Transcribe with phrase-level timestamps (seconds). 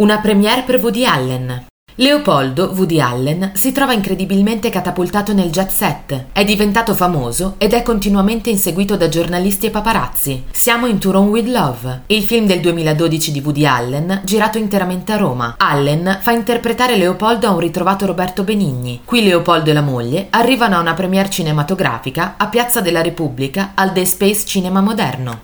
[0.00, 1.66] Una premiere per Woody Allen.
[1.96, 7.82] Leopoldo, Woody Allen, si trova incredibilmente catapultato nel jet set, è diventato famoso ed è
[7.82, 10.44] continuamente inseguito da giornalisti e paparazzi.
[10.50, 15.12] Siamo in Tour on with Love, il film del 2012 di Woody Allen, girato interamente
[15.12, 15.56] a Roma.
[15.58, 19.02] Allen fa interpretare Leopoldo a un ritrovato Roberto Benigni.
[19.04, 23.92] Qui Leopoldo e la moglie arrivano a una premiere cinematografica a Piazza della Repubblica al
[23.92, 25.36] The Space Cinema Moderno.